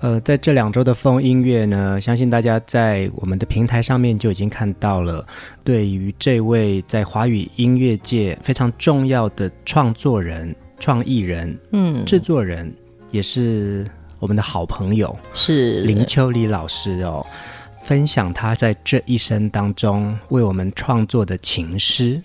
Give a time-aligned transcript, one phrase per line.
[0.00, 5.26] 呃，在这两周的风音乐呢，相信大家在我们的平台上面就已经看到了，
[5.64, 12.72] 对于这位在华语音乐界非常重要的创作人、创意人、嗯，制作人，
[13.10, 13.84] 也是
[14.20, 17.26] 我们的好朋友，是林秋离老师哦，
[17.82, 22.22] 分享他在这一生当中为我们创作的情诗。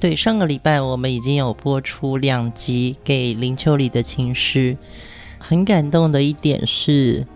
[0.00, 4.74] 对，上个礼拜我们已经有播出两集给林秋离的情诗。
[5.50, 7.26] 很感动的一点是，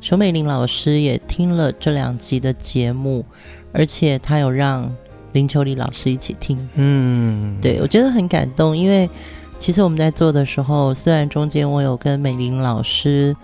[0.00, 3.24] 熊美玲老师也听了这两集的节目，
[3.72, 4.94] 而且她有让
[5.32, 6.56] 林秋离老师一起听。
[6.76, 9.10] 嗯，对，我觉得很感动，因为
[9.58, 13.34] 其实我们在做的时候，虽然中间我有跟美玲老师，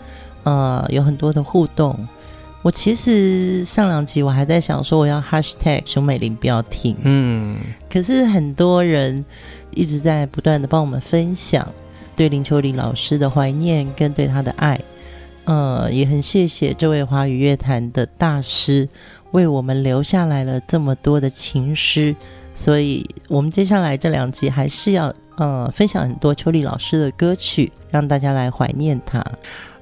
[0.45, 2.07] 呃，有很多的互动，
[2.62, 7.59] 我其实上两集我还在想说我要 hashtag 熊美玲不要听，嗯，
[7.91, 9.25] 可是很多人
[9.73, 11.67] 一直在不断的帮我们分享。
[12.17, 14.81] 对林秋离老师的怀念跟对他的爱，
[15.45, 18.89] 呃，也很谢谢这位华语乐坛的大师
[19.33, 22.15] 为我们留下来了这么多的情诗，
[22.55, 29.24] 所以我们接下来这两集还是要呃分享很多秋丽老师的歌曲，让大家来怀念他。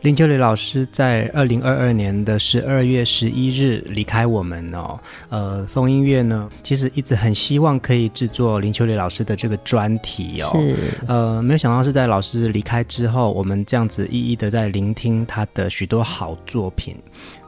[0.02, 4.98] 林秋离老师在二零二二年的十二月十一日离开我们哦。
[5.28, 10.50] 呃，风音乐呢，其实一直很希望可以制作林秋离老师的这个专题哦。
[10.54, 10.76] 是。
[11.06, 16.96] 呃，没有想到是在老师离开之后，我们这样子一一的在聆听他的许多好作品。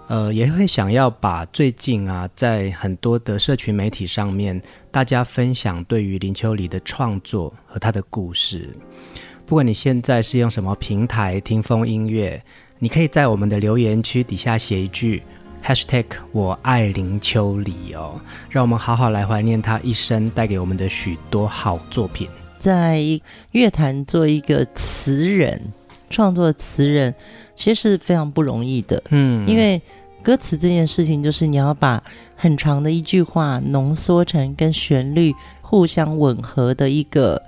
[0.07, 4.63] 呃，也会想要把最近啊，在很多的社群媒体上面，
[4.93, 8.71] 大家分享对于林秋离的创作和他的故事。
[9.47, 12.43] 不管你现在是用什么平台听风音乐，
[12.79, 15.23] 你可以在我们的留言区底下写一句
[15.63, 18.19] #hashtag 我爱林秋离哦，
[18.49, 22.27] 让我们好好来怀念他一生带给我们的许多好作品。
[22.59, 23.03] 在
[23.51, 25.75] 乐坛做一个词人，
[26.09, 27.15] 创作词人
[27.55, 29.79] 其实是非常不容易的，嗯，因为
[30.23, 32.03] 歌词这件事情就是你要把
[32.35, 37.43] 很长的一句话浓缩成跟旋律互相吻合的一个。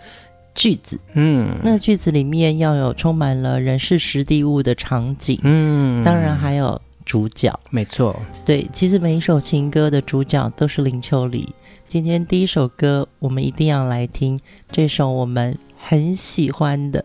[0.56, 11.48] 句子，嗯，那句子里面要有充满了人事实地物的场景，嗯，当然还有主角，没错，对，其实每一首情歌的主角都是林秋离。
[11.86, 14.40] 今天第一首歌，我们一定要来听
[14.72, 17.04] 这首我们很喜欢的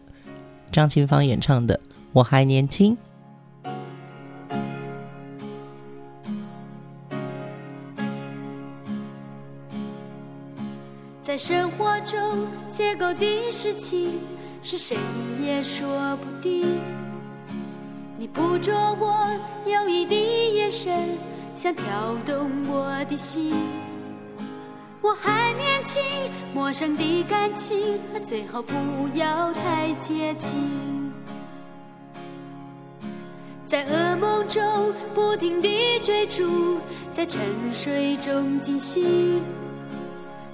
[0.72, 1.75] 张清芳演唱的
[2.13, 2.94] 《我还年轻》。
[11.31, 14.19] 在生活中邂逅的事情，
[14.62, 14.97] 是谁
[15.42, 15.88] 也说
[16.18, 16.78] 不定。
[18.18, 19.25] 你捕捉我
[19.66, 21.18] 犹豫的眼神，
[21.56, 21.86] 想挑
[22.25, 23.53] 动我的心。
[25.00, 26.03] 我还年轻，
[26.53, 28.74] 陌生的感情，最好不
[29.14, 31.14] 要太接近。
[33.66, 34.62] 在噩梦中
[35.16, 36.78] 不停地追逐，
[37.16, 37.41] 在沉
[37.72, 39.41] 睡中惊醒。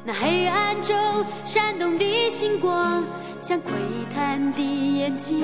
[0.07, 0.95] 那黑暗中
[1.43, 3.03] 闪动的星光，
[3.41, 3.73] 像窥
[4.15, 5.43] 探的眼睛。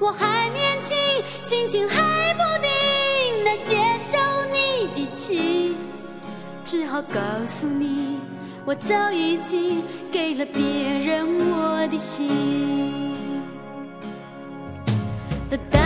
[0.00, 0.98] 我还年轻，
[1.40, 4.18] 心情还不定，那接受
[4.52, 5.76] 你的情，
[6.64, 8.18] 只好告诉你，
[8.64, 13.14] 我早已经给了别人我的心。
[15.48, 15.83] 哒哒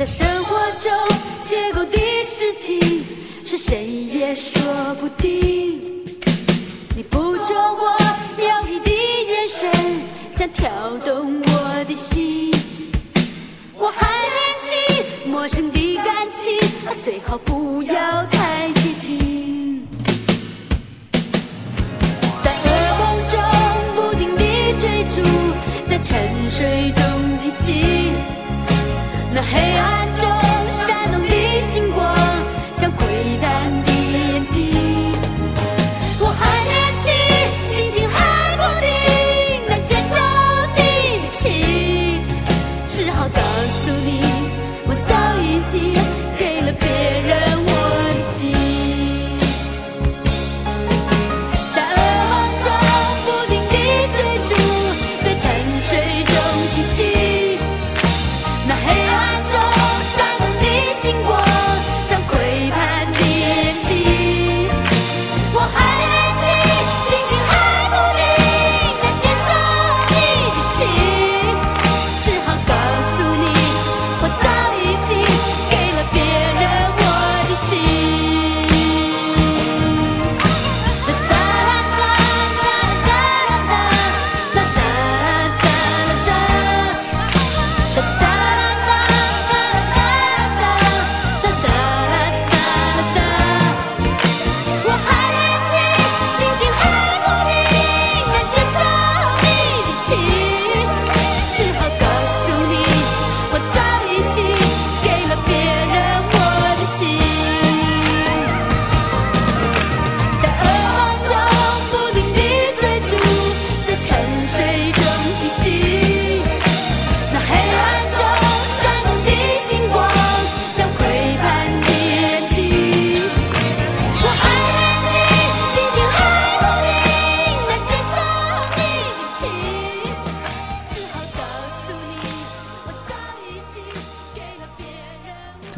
[0.00, 0.90] 在生活中
[1.42, 3.04] 邂逅的事情，
[3.44, 4.62] 是谁也说
[4.98, 5.82] 不定。
[6.96, 7.94] 你捕捉我
[8.38, 9.70] 留意的眼神，
[10.32, 10.70] 想挑
[11.04, 12.50] 动我的心。
[13.76, 16.56] 我还年轻，陌生的感情，
[17.04, 19.86] 最好不要太接近。
[22.42, 22.68] 在噩
[23.00, 23.38] 梦中
[23.94, 25.20] 不停地追逐，
[25.90, 27.04] 在沉睡中
[27.42, 28.39] 惊醒。
[29.32, 30.28] 那黑暗中
[30.72, 32.19] 闪动的星光，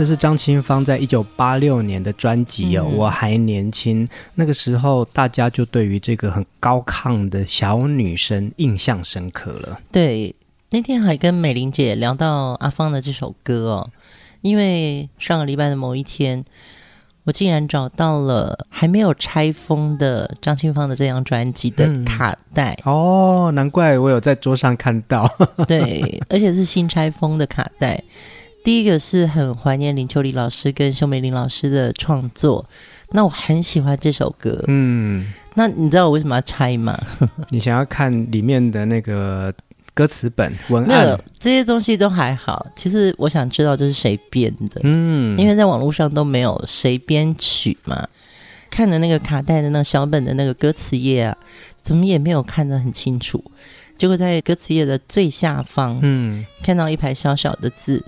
[0.02, 4.04] 这是张清芳在一九八六年的专辑哦，嗯我还年轻。
[4.34, 9.78] 那个时候，大家就对于这个很高亢的小女生印象深刻了。
[9.92, 10.34] 对，
[10.70, 13.90] 那天还跟美玲姐聊到阿芳的这首歌哦，
[14.40, 16.44] 因为上个礼拜的某一天，
[17.22, 25.30] 我竟然找到了还没有拆封的张清芳的这张专辑的卡带，哦，难怪我有在桌上看到。
[25.68, 28.02] 对， 而且是新拆封的卡带。
[28.64, 32.64] 第一个是很怀念林秋离老师跟熊美玲老师的创作，
[33.10, 34.64] 那我很喜欢这首歌。
[34.68, 36.98] 嗯，那你知道我为什么要拆吗？
[37.50, 39.52] 你想要看里面的那个
[39.94, 41.20] 歌词本文没有案？
[41.38, 44.80] 这些东西都还好，其实我想知道这是谁编的。
[44.84, 48.08] 嗯，因为在网络上都没有谁编曲嘛，
[48.70, 51.36] 看的那个卡带的那个小本的那个歌词页啊，
[51.82, 53.42] 怎么也没有看得很清楚。
[53.96, 58.04] 结果在歌词页的最下方，嗯看到一排小小的字，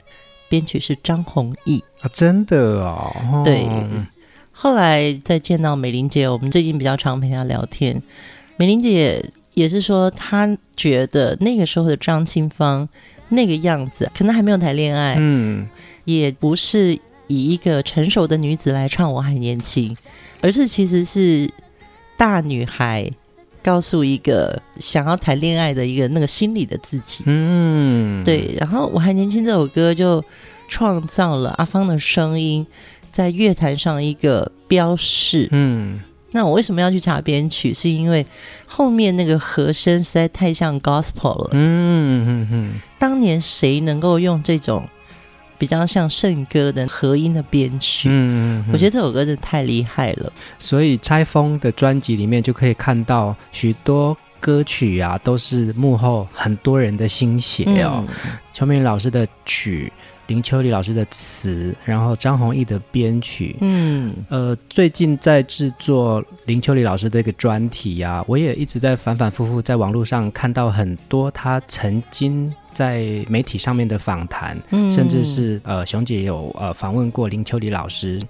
[0.49, 1.83] 编曲是张弘毅。
[2.01, 3.67] 啊，真的哦，哦对，
[4.53, 8.03] 后来再见到美玲姐，我们最近比较常陪她聊天。
[8.57, 12.89] 美玲姐也是说，她觉得那个时候的张清芳
[13.29, 15.69] 那个样子，可能还没有谈恋爱，嗯
[16.05, 19.95] 也不是以一个成熟的女子来唱《我还年轻》，
[20.43, 21.51] 而是其实是
[22.17, 23.11] 大女孩
[23.65, 27.25] 告诉一个想要谈恋爱的一个那个心理的自己。
[27.25, 30.23] 嗯，对，然后《我还年轻》这首歌就
[30.69, 32.67] 创造了阿芳的声音
[33.11, 35.49] 在乐坛上一个标示。
[35.51, 36.01] 嗯
[36.37, 37.73] 那我为什么要去查编曲？
[37.73, 38.27] 是因为
[38.67, 41.51] 后面那个和声实在太像 gospel 了。
[41.53, 44.89] 嗯嗯嗯当年谁能够用这种
[45.59, 48.09] 比较像圣歌的和音的编曲？
[48.11, 50.33] 嗯，我觉得这首歌真的太厉害了。
[50.59, 58.05] 所以拆封的专辑里面就可以看到许多歌曲啊，都是幕后很多人的心血哦。
[58.53, 59.93] 邱明老师的曲，
[60.27, 63.57] 林秋离老师的词，然后张弘毅的编曲。
[63.61, 78.21] 嗯，呃，最近在制作林秋离老师的一个专题啊，我也一直在反反复复在网络上看到很多他曾经在媒体上面的访谈，嗯甚至是呃熊姐有呃访问过林秋离老师。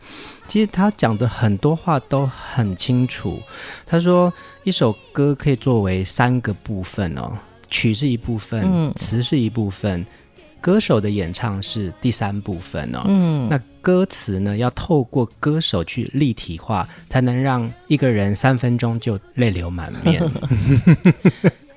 [0.46, 3.40] 其实他讲的很多话都很清楚。
[3.86, 4.32] 他说，
[4.62, 7.32] 一首歌可以作为三个部分哦，
[7.70, 10.04] 曲是一部分，嗯词是一部分，
[10.60, 13.02] 歌手的演唱是第三部分哦。
[13.06, 20.22] 嗯，那歌词呢，要透过歌手去立体化，才能让一个人三分钟就泪流满面。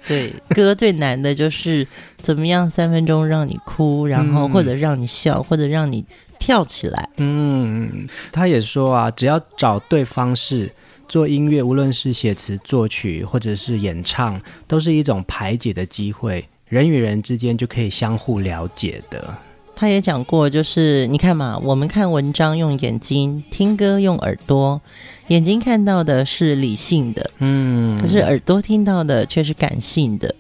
[0.08, 1.86] 对，歌最难的就是
[2.18, 6.06] 怎么样三分钟让你哭，然后或者让你笑，或者让你
[6.40, 7.10] 跳起来。
[7.18, 10.72] 嗯，他也说啊，只要找对方式
[11.08, 19.38] 做音乐，无论是写词、作曲或者是演唱，都是一种排解的机会，人与人之间就可以相互了解的。
[19.80, 24.82] 他也讲过，就是你看嘛，我们看文章用眼睛，听歌用耳朵，
[25.28, 30.34] 眼睛看到的是理性的，嗯，可是耳朵听到的却是感性的。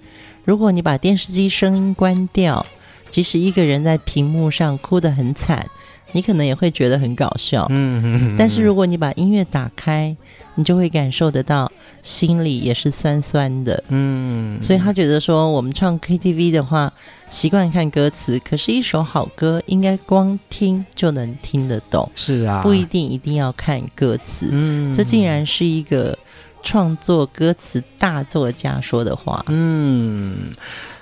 [0.44, 2.65] 如果你把电视机声音关掉，
[3.12, 5.70] 即使一个人在屏幕上哭得很惨，
[6.13, 10.15] 你可能也会觉得很搞笑，嗯，但是如果你把音乐打开，
[10.55, 11.71] 你就会感受得到，
[12.01, 16.91] 心里也是酸酸的，嗯，所以他觉得说，我们唱 KTV 的话，
[17.29, 26.17] 习惯看歌词，可是，一首好歌应该光听就能听得懂，是啊，不一定一定要看歌词，嗯，这竟然是一个
[26.63, 30.53] 创作歌词大作家说的话，嗯，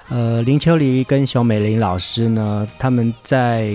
[0.09, 3.71] 呃，林秋离跟熊美玲老师呢，他们在。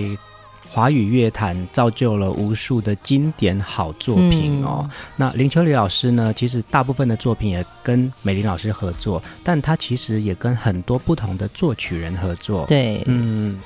[0.73, 4.79] 华语乐坛造就了无数的经典好作品哦。
[4.83, 6.33] 嗯、那林秋离老师呢？
[6.33, 12.65] 其实大部分的作品也跟美玲老师合作，但他其实也跟很多不同的作曲人合作。
[12.67, 13.59] 对，嗯，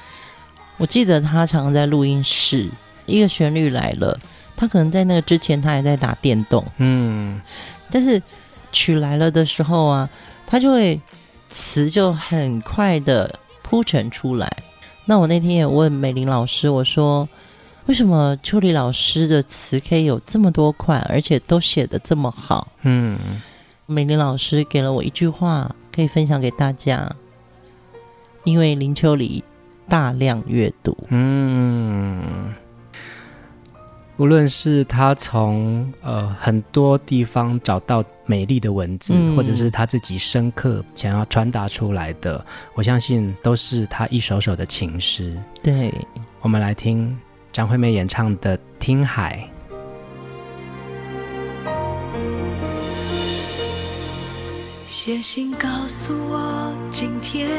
[0.77, 2.67] 我记得他常常在录音室，
[3.05, 4.19] 一个旋律来了，
[4.55, 7.39] 他可能在那个之前他还在打电动，嗯，
[7.91, 8.19] 但是
[8.71, 10.09] 曲来了的时候啊，
[10.47, 10.99] 他就会
[11.49, 14.51] 词就很快的铺陈出来。
[15.05, 17.29] 那我那天也问美玲老师，我说
[17.85, 23.19] ：“为什么秋丽老师的词可以有这么多款，而且都写的这么好？”嗯，
[23.85, 27.15] 美玲老师给了我一句话，可以分享给大家。
[28.43, 29.43] 因为林秋离
[29.87, 30.97] 大量阅读。
[31.09, 32.53] 嗯。
[34.17, 45.37] 无论是他从呃很多地方找到美丽的文字，嗯、或者是他自己深刻想要传达出来的，我相信都是他一首首的情诗。
[45.61, 45.93] 对，
[46.41, 47.17] 我们来听
[47.53, 49.47] 张惠妹演唱的《听海》。
[54.87, 57.49] 写信告诉我，今天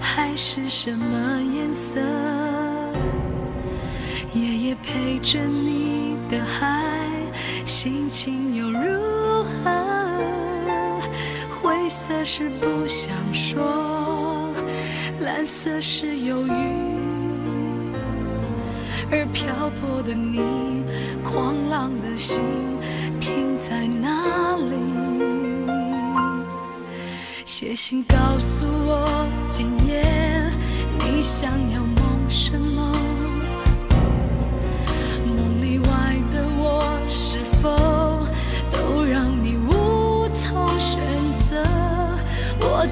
[0.00, 2.00] 海是什么颜色？
[4.34, 7.08] 夜夜陪着你的海，
[7.64, 8.55] 心情？
[11.50, 14.52] 灰色是不想说，
[15.20, 16.50] 蓝色是忧郁，
[19.10, 20.40] 而漂泊的你，
[21.22, 22.42] 狂浪的心
[23.20, 24.74] 停在哪里？
[27.44, 29.06] 写信告诉我，
[29.48, 30.02] 今夜
[30.98, 32.92] 你想要梦什么？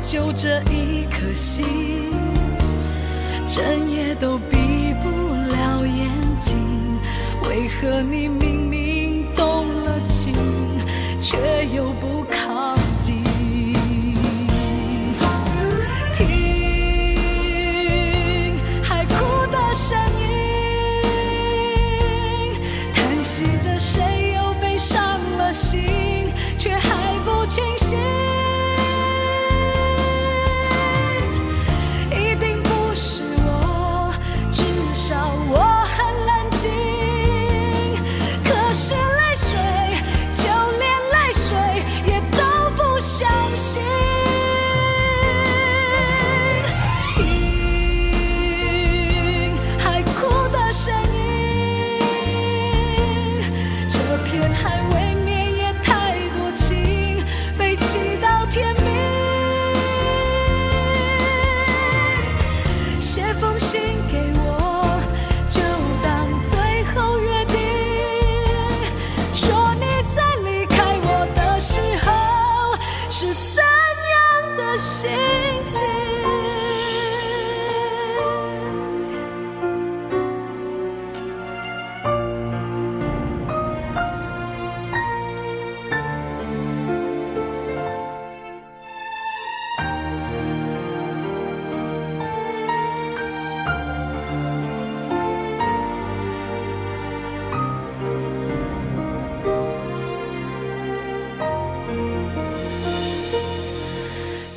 [0.04, 1.64] 就这一颗心，
[3.46, 5.08] 整夜都闭不
[5.56, 6.58] 了眼睛。
[7.48, 8.73] 为何你明明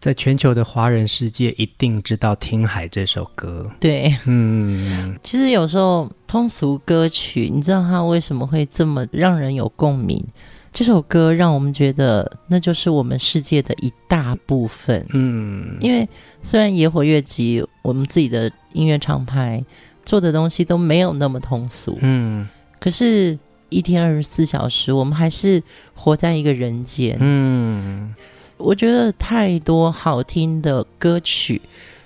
[0.00, 3.70] 在全球的华人世界，一定知道《听海》这首歌。
[3.78, 10.24] 对，嗯，其实有时候通俗歌曲，你知道它为什么会这么让人有共鸣？
[10.72, 15.04] 这首歌让我们觉得那就是我们世界的一大部分。
[15.12, 16.08] 嗯，因为
[16.40, 19.62] 虽然野火乐集我们自己的音乐厂牌
[20.04, 25.62] 做的东西都没有那么通俗，嗯，可是一天二十四小时，我们还是
[25.94, 27.18] 活在一个人间。
[27.20, 28.14] 嗯。
[28.60, 31.60] 我觉得太多好听的歌曲，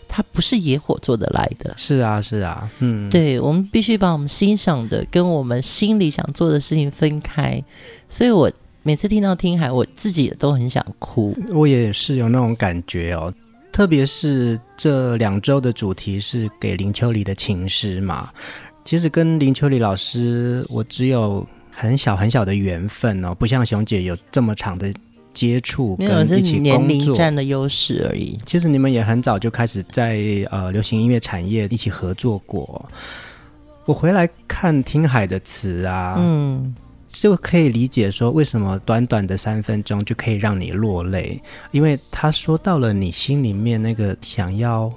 [0.08, 1.74] 它不是野火做得来的。
[1.76, 7.62] 是啊，是啊，嗯，对，我们必须把我们欣赏的跟我们心里想做的事情分开。
[8.08, 8.50] 所以我
[8.82, 11.36] 每次听到《听海》，我自己也都很想哭。
[11.52, 13.32] 我也是有那种感觉哦，
[13.72, 18.30] 特别是这两周的主题是给林秋离的情诗嘛。
[18.84, 24.92] 其实跟林秋离老师，我只有很小很小的缘分哦，不像熊姐有这么长的。
[25.34, 28.38] 接触跟一起工作，年龄占的优势而已。
[28.46, 30.18] 其实你们也很早就开始在
[30.50, 32.88] 呃流行音乐产业一起合作过。
[33.84, 36.74] 我回来看听海的词啊，嗯，
[37.12, 41.38] 就可以理解说为什么短短的三分钟就可以让你落泪，
[41.72, 44.90] 因为他说到了你心里面那个想要。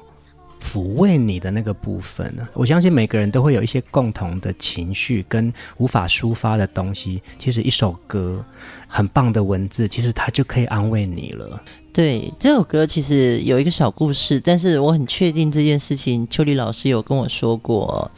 [0.62, 2.48] 抚慰你的那个部分呢？
[2.54, 7.22] 我相信每个人都会有一些共同的情绪跟无法抒发的东西。
[7.38, 8.44] 其实一首歌，
[8.88, 11.62] 很棒的文字，其实它就可以安慰你了。
[11.94, 18.12] 对，这首歌其实有一个小故事，但是我很确定这件事情，秋丽老师有跟我说过。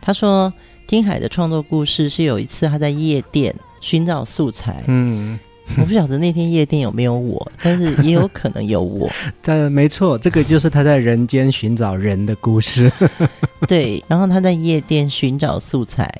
[0.00, 0.52] 他说，
[0.86, 5.38] 听海的创作故事是有一次他在夜店寻找素材，嗯。
[5.76, 9.08] 我不晓得那天夜店有没有我，但是也有可能有我。
[9.42, 12.90] 但没错，这个就是他在人间寻找人的故事。
[13.68, 16.10] 对，然后他在夜店寻找素材，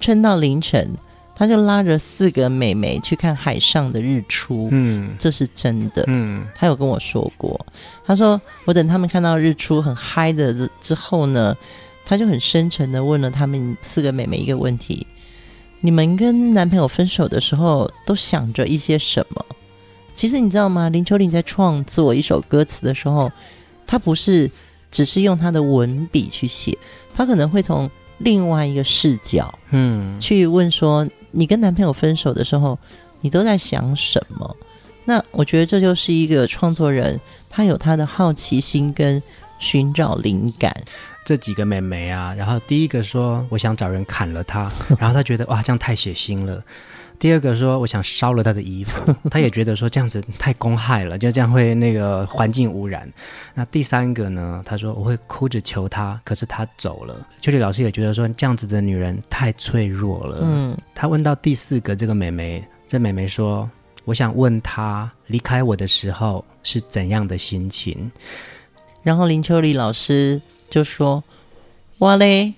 [0.00, 0.94] 撑到凌晨，
[1.34, 4.68] 他就拉着四个美眉去看海上的日出。
[4.72, 6.04] 嗯，这是真的。
[6.08, 7.64] 嗯，他有跟我说过，
[8.04, 11.56] 他说我等他们看到日出很嗨的之后呢，
[12.04, 15.06] 他就很深沉的问了他们四个美眉一个问题。
[15.80, 19.44] 你们跟男朋友分手的时候都想着一些什么？
[20.14, 20.88] 其实你知道吗？
[20.88, 23.30] 林秋离在创作一首歌词的时候，
[23.86, 24.50] 他不是
[24.90, 26.76] 只是用他的文笔去写，
[27.14, 27.88] 他可能会从
[28.18, 32.76] 另外一个视角，嗯，去问说：你跟男朋友分手的时候，
[33.20, 34.56] 你都在想什么？
[35.04, 39.22] 那我觉得这就是一个创作人，他有他的好奇心跟
[39.60, 40.76] 寻找灵感。
[41.28, 46.64] 这几个妹妹啊，然后第一个说我想找人砍了她， 然后她觉得哇这样太血腥了。
[47.18, 53.06] 第二个说我想烧了她的衣服， 她也觉得说这样子太公害了，就这样会那个环境污染。
[53.52, 57.14] 那第三个呢，她说我会哭着求她，可是她走了。
[57.42, 60.38] 秋丽老师也觉得说这样子的女人太脆弱了。
[60.40, 63.68] 嗯，他问到第四个这个妹妹，这妹妹说
[64.06, 68.10] 我想问她离开我的时候是怎样的心情。
[69.02, 70.40] 然后林秋丽老师。
[70.70, 71.22] 就说
[71.98, 72.54] 哇嘞，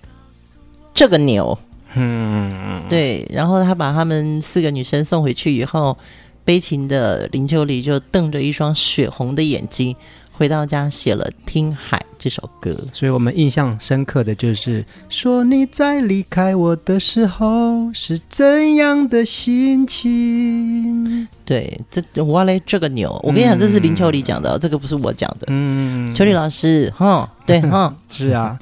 [0.93, 1.59] 这个牛，
[1.95, 3.27] 嗯，对。
[3.33, 5.97] 然后他把他们四个女生送回去以后，
[6.45, 9.95] 悲情的林秋离就瞪着一双血红的眼睛
[10.33, 12.77] 回到家写了《听海》这首歌。
[12.93, 21.27] 所以我们印象深刻的就是说你在离开我的时候是怎样的心情。
[21.45, 25.47] 对，这我嘞，这个牛，我跟你讲，这是林秋离讲的，嗯、这个不是我讲的。
[25.49, 28.59] 嗯，秋离老师，哈，对，哈， 是啊，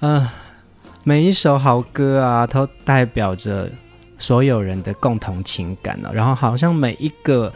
[0.00, 0.30] 嗯、呃，
[1.04, 3.70] 每一首好歌啊，都代表着
[4.18, 6.12] 所有人的共同情感呢、啊。
[6.12, 7.52] 然后好像每一个。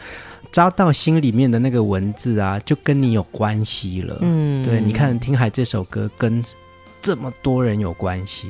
[0.53, 4.19] 扎到心里面的那个文字啊，就跟你有关系了。
[4.21, 6.45] 嗯，对，你看《听海》这首歌跟
[7.01, 8.49] 这么多人有关系。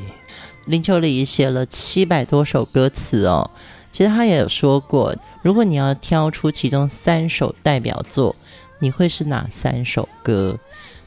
[0.65, 3.49] 林秋离写了七百多首歌词哦，
[3.89, 8.35] 其实他也有说过，如果你要挑出其中三首代表作，
[8.79, 10.59] 你会是哪三首歌？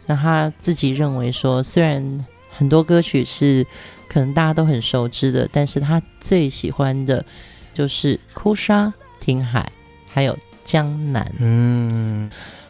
[0.06, 2.24] 那他自己认为说，虽然
[2.56, 3.66] 很多歌曲是
[4.08, 7.22] 可能大家都很熟知的，但是他最喜欢的
[7.74, 8.86] 就是《哭砂》
[9.20, 9.60] 《听海》，
[10.08, 10.34] 还有。
[10.66, 12.28] 江南，嗯，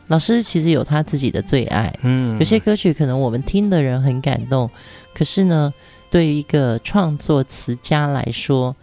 [0.08, 4.70] 老师其实有他自己的最爱，嗯，有些歌曲可能我们听的人很感动，
[5.14, 5.72] 可是呢，
[6.10, 8.76] 对于一个创作词家来说，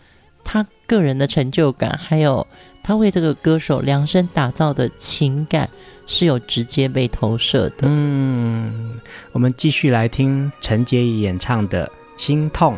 [0.43, 2.45] 他个人的成就感，还有
[2.81, 5.69] 他为这个歌手量身打造的情感，
[6.07, 7.83] 是有直接被投射的。
[7.83, 8.99] 嗯，
[9.31, 11.85] 我们继续来听陈洁仪演唱的
[12.17, 12.73] 《心痛》。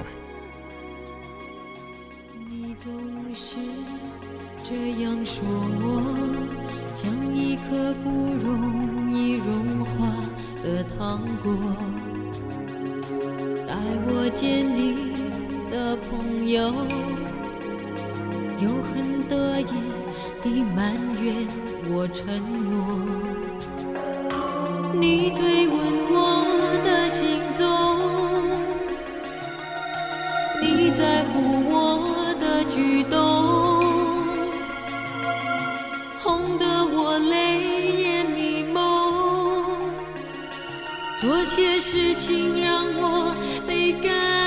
[14.36, 15.14] 见你
[15.72, 16.74] 的朋友，
[18.60, 19.74] 又很得意
[20.44, 21.48] 地埋怨
[21.90, 23.00] 我沉默。
[24.94, 25.78] 你追问
[26.12, 26.14] 我
[26.84, 27.64] 的行踪，
[30.62, 31.74] 你在乎我
[32.40, 33.16] 的举动，
[36.20, 39.80] 哄得我泪眼迷蒙，
[41.18, 43.34] 做些事情让我
[43.68, 44.45] 被感。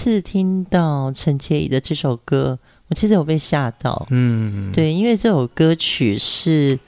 [0.00, 2.58] 次听到陈洁仪的这首歌，
[2.88, 4.06] 我其实有被吓到。
[4.08, 6.78] 嗯，对，因为这首歌曲是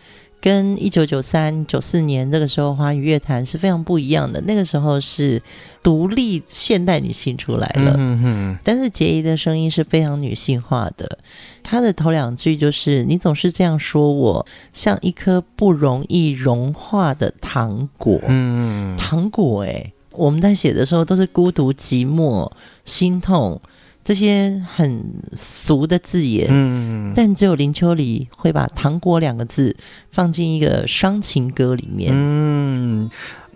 [0.41, 4.41] 跟一九九三、九四年那个时候华语乐坛是非常不一样的。
[4.47, 5.43] 那个时候是
[5.83, 11.19] 独立现代女性出来了，嗯哼，但是洁仪的声音是非常女性化的。
[11.63, 22.51] 她的头两句就是：“你总是这样说我，像一颗不容易融化的糖果。”嗯，糖果，哎，我们在写的时候都是孤独、寂寞、
[22.85, 23.61] 心痛。
[24.05, 25.01] 这些很
[25.37, 29.77] 俗的字眼，嗯，但只有林秋离会把“糖果”两个字
[30.11, 32.11] 放进一个伤情歌里面。
[32.13, 33.09] 嗯，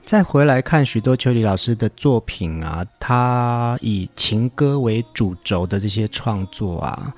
[0.07, 7.13] 再回来看许多秋里老师的作品啊，他以情歌为主轴的这些创作啊，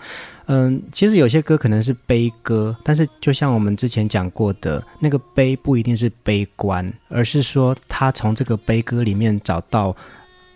[0.47, 9.95] 嗯，其实有些歌可能是悲歌，但是就像我们之前讲过的，那个悲不一定是悲观，而是说他从这个悲歌里面找到。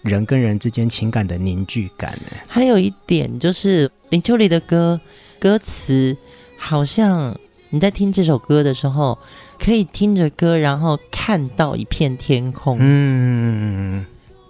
[0.03, 2.19] 人跟人之间情感的凝聚感？
[2.49, 5.01] 还有一点就是林秋离的歌
[5.39, 6.17] 歌词，
[6.59, 7.39] 好像
[7.71, 9.17] 你在听这首歌的时候，
[9.63, 12.79] 可以听着歌，然后看到一片天空。
[12.81, 14.05] 嗯，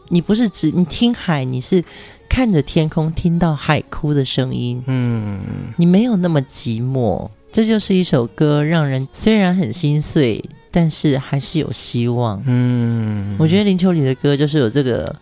[0.08, 1.84] 你不是只你听海，你是
[2.30, 4.82] 看着天空，听到海哭的声音。
[4.86, 5.38] 嗯，
[5.76, 7.28] 你没有那么寂寞。
[7.52, 12.42] 这就是一首歌，让人虽然很心碎，但是还是有希望。
[12.46, 15.14] 嗯，我觉得林秋离的歌就是有这个。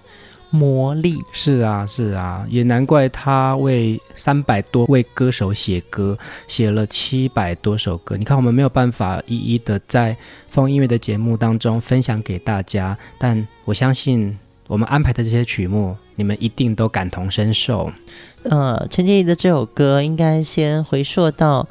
[0.51, 8.17] 魔力是啊，是啊，也难怪他为三百多位歌手写歌，写了七百多首歌。
[8.17, 10.17] 你看，我们没有办法一一的在
[10.49, 14.37] 放音乐的节目当中分享给大家，但我相信
[14.67, 17.91] 我们安排的这些曲目，你们一定都感同身受。
[18.43, 21.69] 呃，陈洁仪的这首歌，应该先回溯到。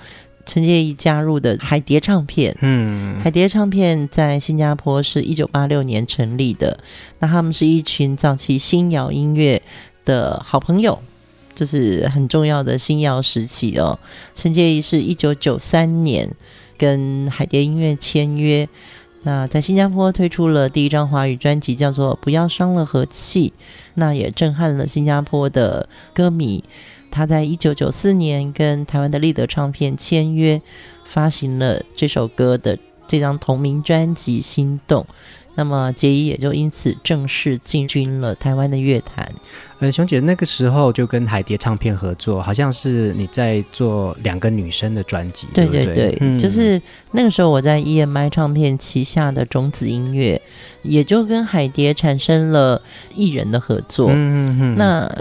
[0.50, 6.80] 陈洁仪加入的海蝶唱片，嗯，海蝶唱片在新加坡是一九八六年成立的。
[7.20, 9.62] 那他们是一群早期新谣音乐
[10.06, 10.98] 的好朋友，
[11.54, 14.00] 就是很重要的新谣时期哦。
[14.34, 16.28] 陈洁仪是一九九三年
[16.80, 18.68] 跟海蝶音乐签约，
[19.22, 23.54] 那在新加坡推出了第一张华语专辑，叫做《不要伤了和气》，
[23.94, 26.64] 那也震撼了新加坡的歌迷。
[27.12, 30.62] 他在一九九四年跟台湾的立德唱片签约，
[31.06, 35.04] 发行了这首歌的这张同名专辑《心动》。
[35.60, 39.30] 那么杰伊也就因此正式进军了台湾的乐坛。
[39.80, 50.42] 呃，熊姐那个时候就跟海蝶唱片合作，好像是你在做两个女生的专辑，对对对，对对嗯、就是那个时候我在 EMI 唱片旗下的种子音乐，
[50.82, 52.82] 也就跟海蝶产生了
[53.14, 54.08] 艺人的合作。
[54.12, 54.76] 嗯嗯嗯。
[54.78, 55.14] 那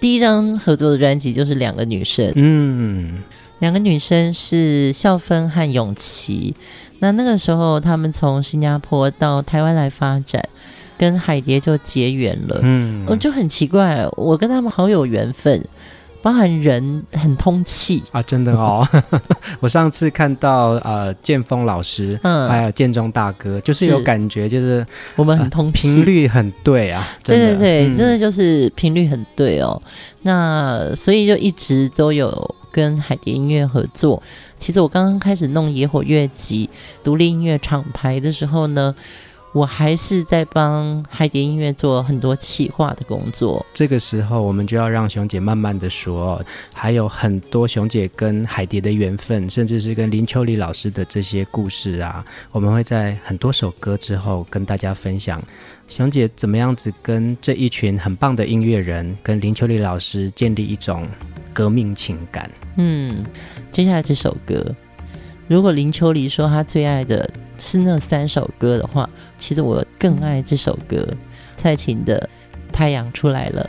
[0.00, 3.22] 第一张合作的专辑就是两个女生，嗯，
[3.60, 6.56] 两个女生是孝芬和永琪。
[7.00, 10.42] 那那个时候，他们从新加坡到台湾来发展，
[10.96, 12.60] 跟海蝶就结缘了。
[12.62, 15.62] 嗯，我就很奇怪，我跟他们好有缘分，
[16.22, 18.88] 包含人很通气啊，真的哦。
[19.60, 27.06] 我上次看到呃建峰老师，嗯，还有建中大哥，就是有感觉，就是，是我们很通气，频率很对啊。
[27.22, 29.82] 对对对，嗯、真的就是频率很对哦。
[30.22, 34.22] 那所以就一直都有跟海蝶音乐合作。
[34.64, 36.70] 其实我刚刚开始弄野火乐集
[37.02, 38.94] 独立音乐厂牌的时候呢，
[39.52, 43.62] 我还是在帮海蝶音乐做很多企划的工作。
[43.74, 55.44] 这个时候，我们就要让熊姐慢慢的说，还有很多熊姐跟海蝶的缘分，甚至是跟林秋离老师的这些故事啊，我们会在很多首歌之后跟大家分享。
[55.88, 61.06] 熊姐怎么样子跟这一群很棒的音乐人，跟林秋离老师建立一种
[61.52, 62.50] 革命情感？
[62.78, 63.22] 嗯。
[63.74, 64.72] 接下来这首歌，
[65.48, 71.04] 如果林秋离说他最爱的是那三首歌的话，其实我更爱这首歌，
[71.56, 72.30] 蔡琴的
[72.72, 73.68] 《太阳出来了》。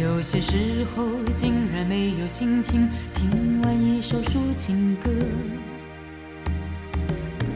[0.00, 1.04] 有些时候
[1.34, 5.10] 竟然没有心情听完一首抒情歌，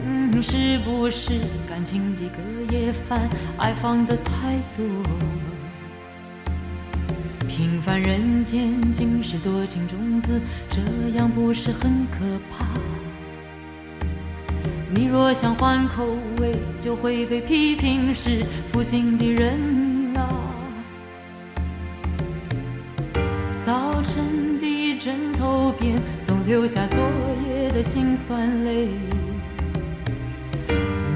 [0.05, 1.31] 嗯，是不是
[1.65, 4.85] 感情的歌也烦，爱放的太多？
[7.47, 10.81] 平凡人间尽是多情种子，这
[11.17, 12.65] 样不是很可怕？
[14.93, 16.05] 你若想换口
[16.39, 20.27] 味，就会被批评是负心的人啊！
[23.65, 26.99] 早晨的枕头边总留下昨
[27.47, 28.89] 夜的辛酸泪，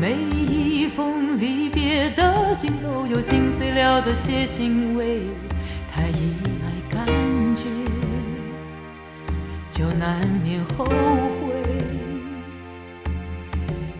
[0.02, 5.22] 每一封离别的信都有心碎了的些欣慰。
[9.99, 10.93] 难免后悔。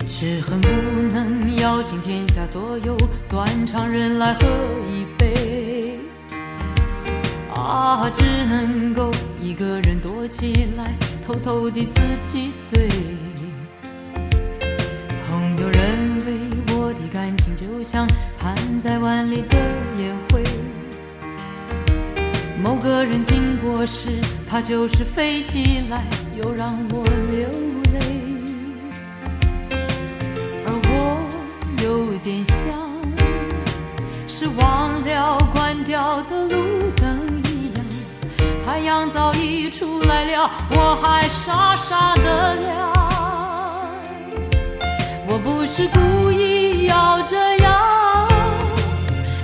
[0.08, 0.70] 只恨不
[1.14, 4.48] 能邀请天下所有断肠人来喝
[4.88, 6.00] 一杯。
[7.54, 12.88] 啊，只能够一个人躲起来，偷偷地自己醉。
[15.28, 15.82] 朋友认
[16.26, 16.34] 为
[16.74, 18.08] 我的感情就像
[18.40, 19.58] 盘在碗里的
[19.98, 20.44] 烟灰，
[22.64, 24.10] 某个人经过时，
[24.52, 26.04] 他就是飞起来，
[26.36, 27.48] 又让我流
[27.94, 28.00] 泪。
[30.66, 30.92] 而我
[31.84, 32.56] 有点像
[34.28, 37.86] 是忘了关掉的路灯一样。
[38.66, 42.90] 太阳早已出来了，我还傻傻的亮。
[45.28, 48.28] 我不是故意要这样，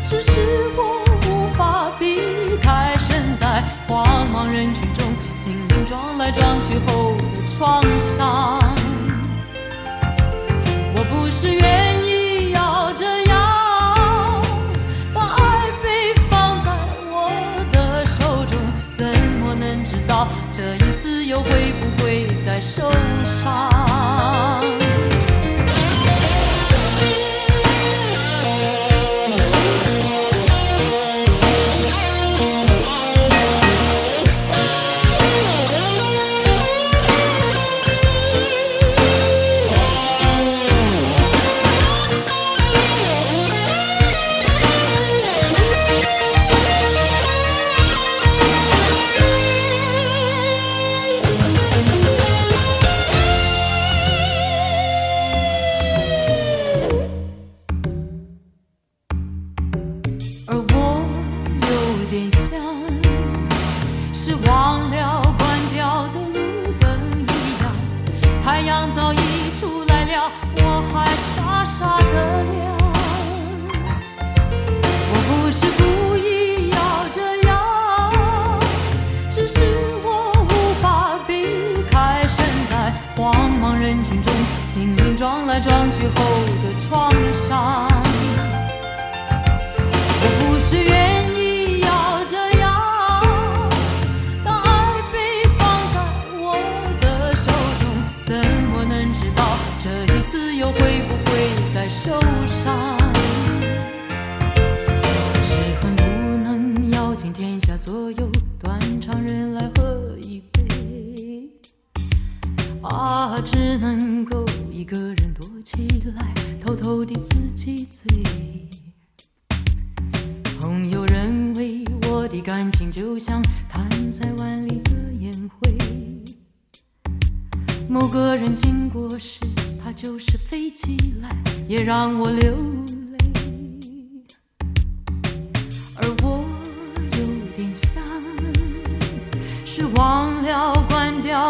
[0.10, 0.32] 只是
[0.76, 4.82] 我无法避开身在茫茫人群，
[6.26, 7.84] 来撞去后的创
[8.18, 8.60] 伤
[10.96, 14.42] 我不是愿意要这样
[15.14, 16.72] 把爱被放在
[17.12, 17.30] 我
[17.72, 18.60] 的手中
[18.98, 19.06] 怎
[19.40, 22.92] 么能知道这一次又会不会再受
[23.44, 23.75] 伤？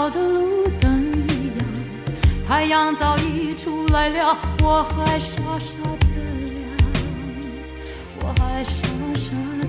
[0.06, 1.66] 我的路灯一样，
[2.48, 6.06] 太阳早已出来了，我还傻傻的
[6.46, 6.62] 亮，
[8.20, 8.86] 我还傻
[9.16, 9.66] 傻的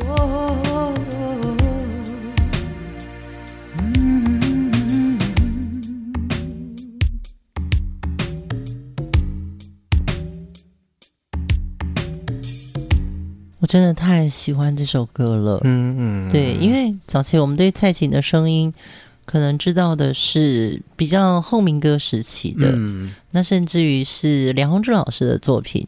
[0.00, 0.97] 亮，哦。
[13.68, 18.72] 真的太喜欢这首歌了，嗯嗯，对，因为早期我们对蔡琴的声音
[19.26, 25.86] 可能知道的是比较后民歌时期的，嗯，那甚至于是梁鸿志老师的作品。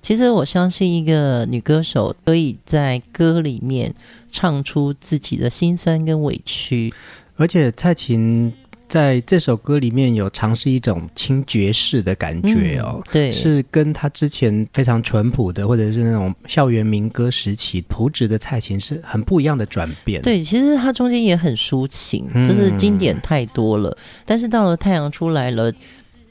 [0.00, 3.92] 其实我相信，一个女歌手可以在歌里面
[4.30, 6.94] 唱出自己的辛酸跟委屈，
[7.34, 8.52] 而且蔡琴。
[8.88, 20.22] 在这首歌里面有尝试一种轻爵士的感觉哦，嗯、对，是跟他之前非常淳朴的，或者是那种校园民歌时期朴质的蔡琴是很不一样的转变。
[20.22, 23.90] 对，其实他中间也很抒情，就是经典太多了。
[23.90, 25.72] 嗯、但是到了太阳出来了，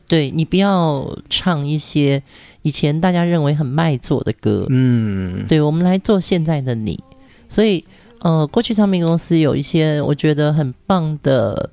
[0.08, 2.24] 对，你不要唱一些
[2.62, 6.98] 以前大家认为很卖座的歌，嗯，对，我们来做现在的你。
[7.50, 7.84] 所以，
[8.22, 11.70] 呃，过去唱片公司有一些我觉得很棒的。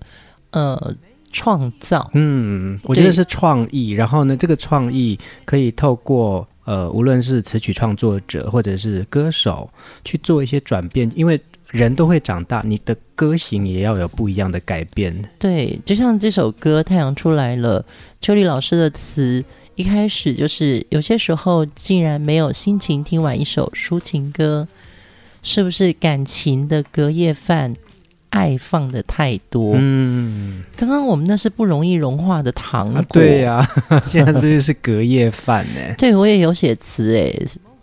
[0.52, 0.94] 呃，
[1.32, 3.90] 创造，嗯，我觉得是创意。
[3.90, 9.68] 然后呢，这个创意可以透过呃，无论是词曲创作者或者是歌手
[10.04, 11.40] 去做一些转变，因为
[11.70, 15.28] 人都会长大，你的歌型也要有不一样的改变。
[15.38, 17.82] 对，就像这首歌《太阳出来了》，
[18.20, 19.42] 秋丽老师的词
[19.74, 24.68] 一开始就是有些时候竟然没有心情听完一首抒情歌，
[25.42, 27.74] 是不是感情的隔夜饭？
[28.32, 33.56] 爱放的太多，嗯，刚刚我们那是不容易融化的糖果，啊对呀、
[33.88, 35.80] 啊， 现在这就是隔夜饭呢。
[35.98, 37.30] 对，我也有写词哎，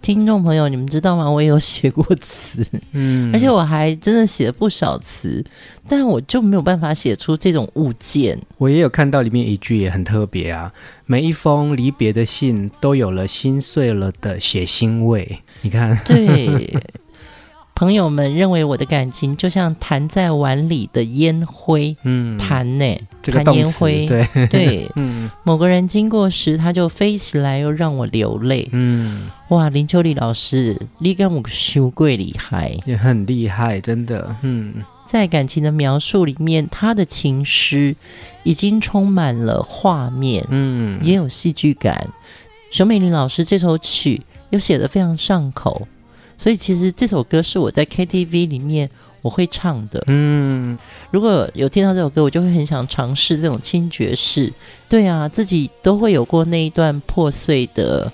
[0.02, 1.30] 听众朋友，你们知道吗？
[1.30, 5.46] 我也有写过词，嗯，而且我还真的写了不少词，
[5.88, 8.36] 但我就没有办法写出这种物件。
[8.58, 10.74] 我也有看到里面一句也很特别啊，
[11.06, 15.40] 每一封离别的信都有了心碎了的血腥味。
[15.62, 16.74] 你看，对。
[17.80, 24.28] 朋友们认为我的感情就像弹在碗里的烟灰，嗯，弹呢、欸，弹烟灰，对。
[24.48, 37.96] 对， 嗯，某个人经过时，他就飞起来，又让我流泪，嗯，哇，林秋离老师，你跟我修贵厉害，也很厉害，真的，嗯，在感情的描述里面，他的情诗
[38.44, 42.10] 已经充满了画面，嗯，也有戏剧感。
[42.72, 45.88] 熊美玲老师这首曲又写得非常上口。
[46.40, 48.90] 所以其实这首歌是我在 KTV 里面
[49.22, 50.02] 我会唱的。
[50.08, 50.78] 嗯，
[51.12, 54.52] 如果有听到这首歌，我就会很想尝试这种轻爵士。
[54.88, 58.10] 对啊，自己都会有过那一段破碎的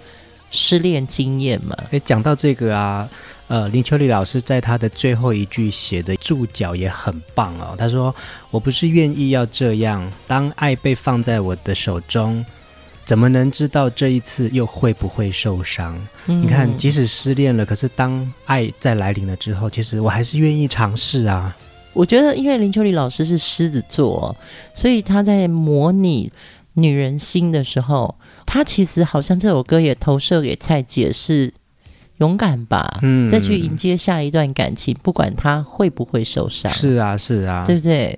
[0.50, 1.78] 失恋经验嘛。
[1.92, 3.08] 诶，讲到这个啊，
[3.48, 7.76] 呃，林秋离老师在他的最后一句写的注脚也很棒哦。
[7.78, 8.14] 他说
[8.50, 12.44] ：“我不是愿意要这样，当爱被放在我的手中。”
[13.06, 15.96] 怎么能知道这一次又会不会受伤？
[16.26, 21.56] 嗯、你看，即使失恋了，可是当爱再来临了之后，其实我还是愿意尝试啊。
[21.94, 24.36] 我觉得，因为林秋离老师是狮子座，
[24.74, 26.32] 所以他在模拟
[26.74, 31.54] 女人心的时候，他其实好像这首歌也投射给蔡姐是
[32.18, 36.72] 勇敢吧，嗯，再去迎接下一段感情，不管他会不会受伤。
[36.72, 38.18] 是啊，是啊，对不对？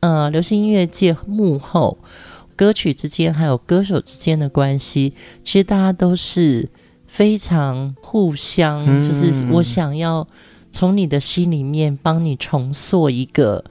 [0.00, 1.98] 呃，流行音乐界幕后。
[2.58, 6.68] 歌曲之间还有歌手之间的关系，其实大家都是
[7.06, 10.26] 非常互相，嗯、就是我想要
[10.72, 13.64] 从你的心里面帮你重塑一个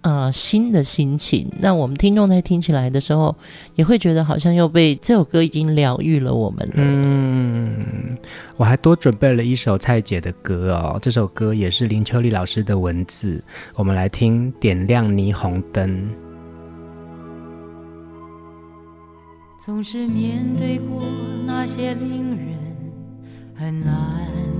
[0.00, 1.48] 呃新的心情。
[1.60, 3.36] 那我们听众在听起来的时候，
[3.76, 6.74] 也会觉得好像又被这首歌已经疗愈了我们了。
[6.78, 8.18] 嗯，
[8.56, 13.40] 我还多准备了一首蔡姐的歌哦，这首歌也是林秋离老师的文字，
[13.76, 15.88] 我们来听《点亮霓虹灯》。
[19.64, 21.04] 总是面对过
[21.46, 22.58] 那些令人
[23.54, 23.94] 很难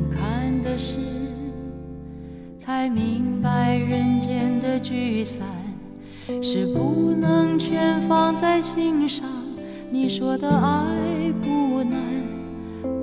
[0.09, 0.97] 看的事，
[2.57, 5.45] 才明白人间的聚散
[6.41, 9.29] 是不能全放在心上。
[9.91, 11.99] 你说的爱不难，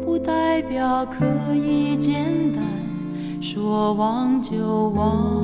[0.02, 2.24] 不代表可以简
[2.54, 2.64] 单，
[3.42, 5.44] 说忘就忘。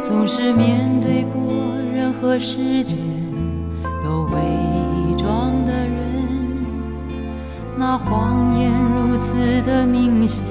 [0.00, 1.52] 总是面对过
[1.94, 2.98] 任何时间。
[4.04, 5.96] 有伪装的人，
[7.74, 9.32] 那谎言如此
[9.62, 10.44] 的明显，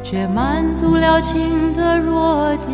[0.00, 2.68] 却满足了情的弱点，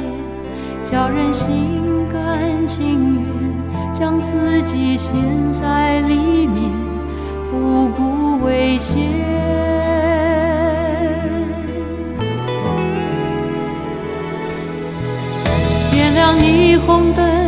[0.83, 1.81] 叫人心
[2.13, 5.17] 甘情愿将自己陷
[5.55, 6.71] 在里面，
[7.51, 9.01] 不顾危险。
[15.91, 17.48] 点亮霓虹灯。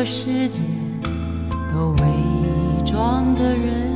[0.00, 0.64] 任何时间
[1.70, 2.06] 都伪
[2.86, 3.92] 装的人，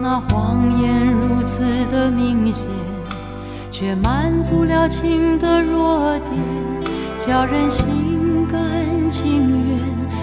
[0.00, 2.70] 那谎言如此的明显，
[3.70, 6.42] 却满足了情的弱点，
[7.18, 9.78] 叫人心甘情愿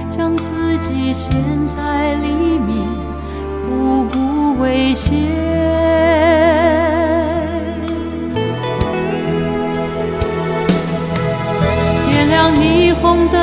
[0.10, 1.32] 将自己陷
[1.68, 2.76] 在里面，
[3.62, 5.16] 不顾危险。
[12.10, 13.43] 点亮霓虹灯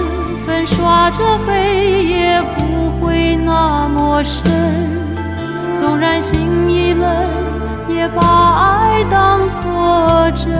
[0.61, 4.43] 粉刷着黑夜，不会那么深。
[5.73, 7.09] 纵然心已冷，
[7.89, 8.21] 也把
[8.59, 10.51] 爱当作真。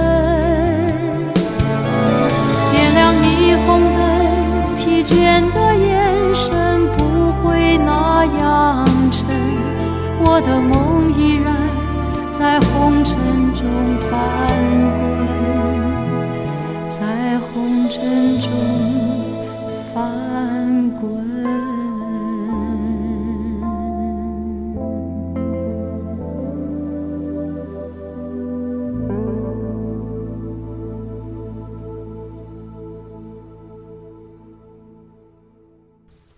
[2.72, 4.02] 点亮霓虹灯，
[4.76, 9.24] 疲倦的眼神不会那样沉。
[10.24, 11.54] 我的梦依然
[12.32, 13.68] 在红尘中
[14.10, 14.10] 翻
[14.98, 18.02] 滚，在红尘
[18.42, 18.50] 中
[19.94, 21.22] 翻滚。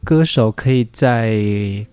[0.05, 1.39] 歌手可以在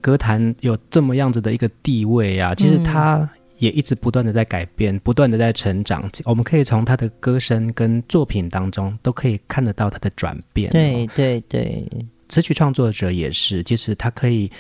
[0.01, 3.31] 歌坛有这么样子的一个地位啊，其实他
[3.61, 6.11] 也一直不断的在改变，不断的在成长。
[6.25, 10.71] 我们可以从他的歌声跟作品当中都可以看得到他的转变。
[10.73, 11.87] 对对对，
[12.29, 14.51] 词曲创作者也是，其实他可以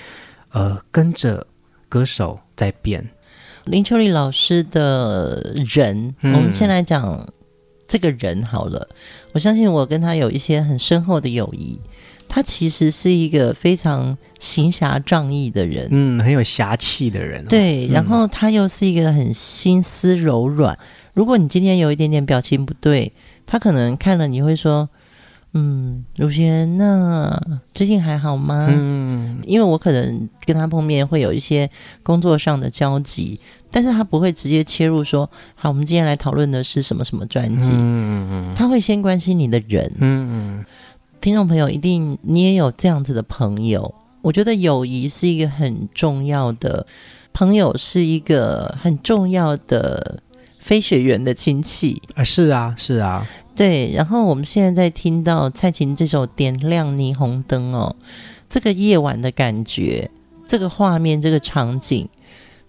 [0.52, 1.44] 呃跟着
[1.88, 3.04] 歌手在变。
[3.64, 7.26] 林秋离老师的人，嗯、我们先来讲
[7.88, 8.88] 这个人好了。
[9.32, 11.80] 我相信我跟他有一些很深厚的友谊。
[12.30, 17.44] 他其实是一个非常行侠仗义的人，嗯，很有侠气的人。
[17.46, 20.78] 对，然后他又是一个很心思柔软。
[21.12, 23.12] 如果你今天有一点点表情不对，
[23.46, 24.88] 他可能看了你会说
[25.54, 31.68] ：“嗯，如弦，那最近还好吗？”嗯，因为我可能跟他碰面会有一些
[32.04, 33.40] 工作上的交集，
[33.72, 39.92] 但是他不会直接切入说：“好，我们今天来讨论的是什么什么专辑。”嗯嗯嗯，他会先关心你的人。
[39.98, 40.64] 嗯嗯。
[41.20, 43.94] 听众朋友，一定你也有这样子的朋友。
[44.22, 46.86] 我觉得友谊是一个很重要的，
[47.34, 50.22] 朋友是一个很重要的
[50.58, 52.24] 非血缘的亲戚啊。
[52.24, 53.92] 是啊，是啊，对。
[53.92, 57.94] 然后我们现在在听到蔡琴这首《点亮霓虹灯》哦，
[58.48, 60.10] 这个夜晚的感觉，
[60.46, 62.08] 这个画面，这个场景，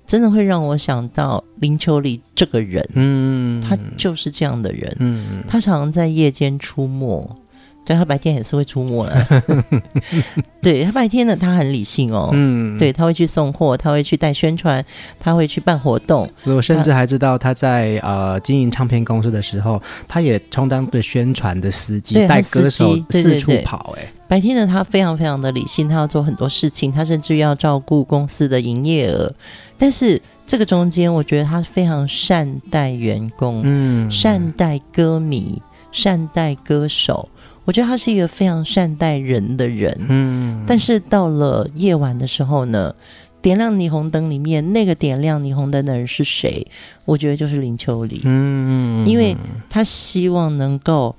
[0.05, 2.85] 真的会让我想到林秋离这个人。
[2.95, 4.93] 嗯，他就是这样的人。
[4.99, 7.37] 嗯，他常常在夜间出没。
[7.83, 9.43] 对，他白天也是会出没的，
[10.61, 14.85] 对，他白天呢，他很理性哦，嗯，对，他会去送货，他会去带宣传，
[15.19, 16.29] 他会去办活动。
[16.45, 23.95] 我甚至还知道他在呃经营唱片公司的时候，他也充当的宣传的司机，带歌手四处跑。
[23.97, 29.33] 哎，白天的他非常非常的理性，他要做很多事情，他甚至要照顾公司的营业额。
[29.77, 35.59] 但是这个中间，我觉得他非常善待员工，嗯，善待歌迷，
[35.91, 37.27] 善待歌手。
[37.71, 40.61] 我觉得他是一个非常善待人的人，嗯。
[40.67, 42.93] 但是到了夜晚的时候呢，
[43.41, 46.67] 点亮霓虹灯里面那个点亮霓虹灯的人是谁？
[47.05, 49.07] 我觉得就是林秋离，嗯。
[49.07, 49.37] 因为
[49.69, 51.15] 他希望能够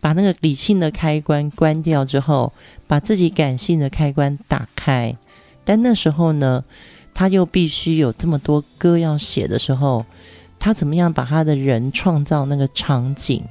[0.00, 2.54] 把那个理性的开关关掉之后，
[2.86, 5.14] 把自己感性的开关打开。
[5.66, 6.64] 但那时候呢，
[7.12, 10.06] 他又必须有这么多歌要写的时候，
[10.58, 13.44] 他怎么样把他的人创造那个场景？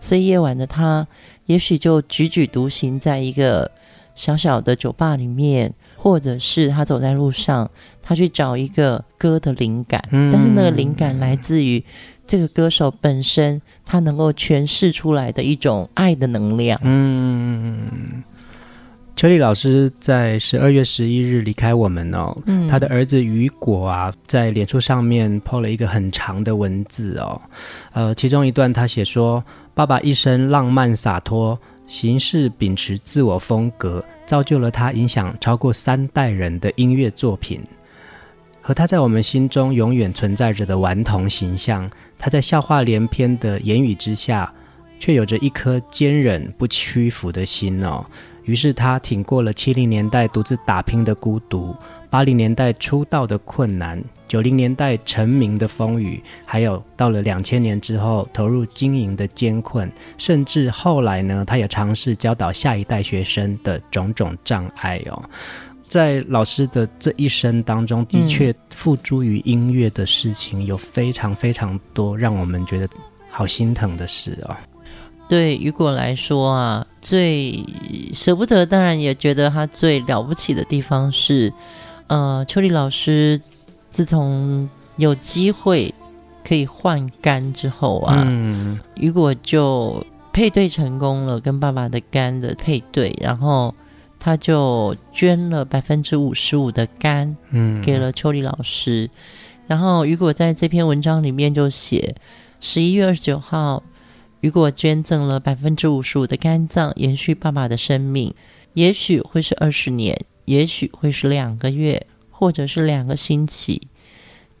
[0.00, 1.06] 所以夜晚的他。
[1.52, 3.70] 也许就踽踽独行在一个
[4.14, 11.84] 小小的酒吧里面，或者是他走在路上，他去找一个歌的灵感，嗯、但是那个灵感来自于
[12.26, 16.80] 这个歌手本身，他能够诠释出来的一种爱的能量。
[16.82, 18.22] 嗯，
[19.14, 27.38] 秋丽老师在十二月十一日离开我们哦，嗯、他的儿子雨果啊，在脸书上面 po 了一个很长的文字哦，
[27.92, 29.44] 呃，其中一段他写说。
[29.74, 37.62] 爸爸一生浪漫洒脱，行事秉持自我风格，造就了他影响超过三代人的音乐作品。
[38.60, 44.52] 和他在我们心中永远存在着的顽童形象，他在笑话连篇的言语之下，
[44.98, 48.04] 却有着一颗坚韧不屈服的心哦。
[48.44, 51.74] 于是他挺过了七零年代独自打拼的孤独，
[52.10, 54.04] 八零年代出道的困难。
[54.32, 65.22] 九零年代成名的风雨，还有到了两千年之后投入经营的艰困，甚至后来呢，他也尝试教导下一代学生的种种障碍哦。
[65.86, 72.88] 在老师的这一生当中，的确付诸于音乐的事情有非常非常多，让我们觉得
[73.28, 74.56] 好心疼的事哦。
[75.28, 77.62] 对雨果来说啊，最
[78.14, 81.52] 舍不得，当然也觉得他最了不起的地方是，
[82.06, 83.38] 呃，秋丽老师。
[83.92, 85.94] 自从有机会
[86.42, 93.74] 可以换肝之后啊，嗯，雨果就配对成功了，跟爸爸的肝的配对，然后
[94.18, 99.08] 他就捐了百分之五十五的肝，嗯，给了秋丽老师。
[99.66, 102.14] 然后雨果在这篇文章里面就写，
[102.60, 103.82] 十一月二十九号，
[104.40, 108.34] 雨果捐赠了百分之五十五的肝脏，延续爸爸的生命。
[108.74, 112.06] 也许会是二十年，也许会是两个月，
[112.42, 113.82] 或者是两个星期，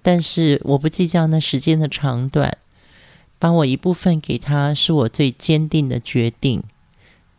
[0.02, 2.56] 但是我不计较那时间的长短。
[3.40, 6.62] 把我一部分给他，是我最坚定的决定，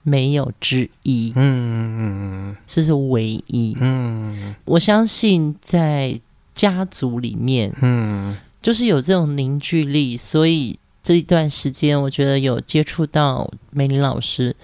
[0.01, 1.31] 没有之一。
[1.33, 3.77] 嗯嗯嗯，这是唯一。
[3.79, 6.19] 嗯，我相信在
[6.53, 14.57] 家族里面，嗯，就是有这种凝聚力，所以这一段时间，我觉得有接触到美玲老师，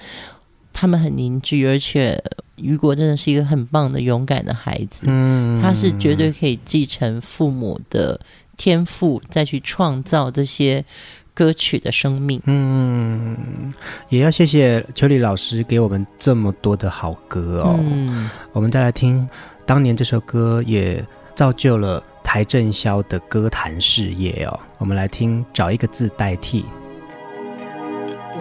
[0.73, 2.21] 他们很凝聚，而且
[2.61, 5.07] 雨果真的是一个很棒的、勇敢的孩子。
[5.09, 8.19] 嗯，他是绝对可以继承父母的
[8.57, 10.85] 天赋，再去创造这些。
[11.31, 13.73] 歌曲的生命，嗯，
[14.09, 17.79] 也要谢谢邱丽老师给我们这么多的好歌哦。
[17.79, 19.25] 嗯，我们再来听，
[19.65, 21.01] 当年这首歌也
[21.35, 24.59] 造就了邰正宵的歌坛事业哦。
[24.79, 26.65] 我们来听，找一个字代替。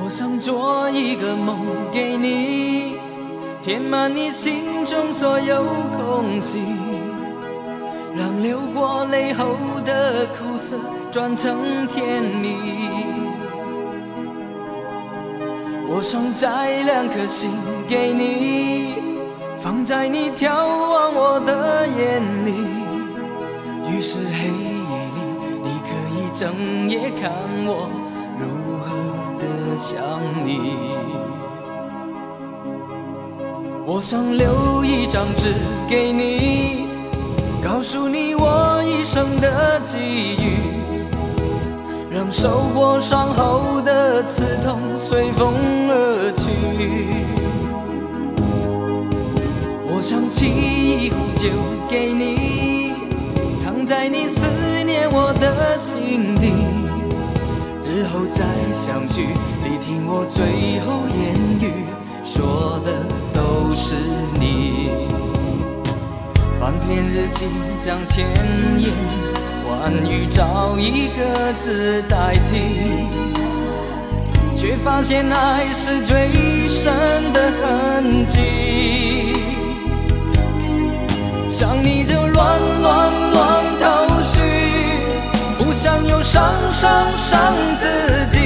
[0.00, 1.60] 我想做一个梦
[1.92, 2.94] 给你，
[3.68, 5.62] 填满你心中所有
[5.94, 6.62] 空隙，
[8.16, 9.44] 让流过泪后
[9.84, 10.78] 的苦涩。
[11.12, 12.56] 转成甜蜜，
[15.86, 17.50] 我想摘两颗心
[17.86, 18.94] 给你，
[19.58, 22.52] 放在你眺望我的眼里。
[23.86, 25.20] 于是黑夜里，
[25.62, 27.30] 你可以整夜看
[27.66, 27.90] 我
[28.40, 28.88] 如何
[29.38, 30.00] 的想
[30.46, 31.07] 你。
[33.90, 35.54] 我想留一张纸
[35.88, 36.88] 给你，
[37.64, 40.76] 告诉你我一生的际遇。
[42.10, 45.54] 让受过伤后的刺痛随风
[45.88, 46.44] 而去。
[49.88, 51.48] 我想沏一壶酒
[51.88, 52.92] 给你，
[53.58, 54.46] 藏在你思
[54.84, 56.52] 念我的心底。
[57.86, 59.28] 日后再相聚，
[59.64, 61.86] 你听我最后言语，
[62.22, 62.92] 说的
[63.68, 63.94] 不是
[64.40, 64.88] 你。
[66.58, 67.44] 翻篇日记，
[67.78, 68.26] 将千
[68.78, 68.94] 言。
[69.68, 73.06] 万语找一个字代替，
[74.56, 76.30] 却发现爱是最
[76.66, 79.36] 深的痕迹。
[81.46, 84.40] 想你就乱乱乱头绪，
[85.58, 86.42] 不想又伤
[86.72, 87.86] 伤伤自
[88.30, 88.38] 己。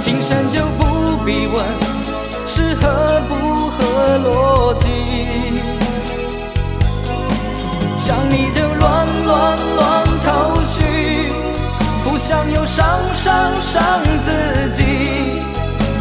[0.00, 1.62] 情深就不必问
[2.46, 3.05] 是合
[3.78, 4.86] 和逻辑。
[7.98, 10.06] 想你就乱乱乱。
[10.26, 11.30] 头绪，
[12.02, 14.82] 不想又伤伤伤自己，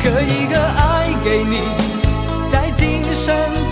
[0.01, 1.59] 刻一个爱给你，
[2.49, 3.64] 在今生。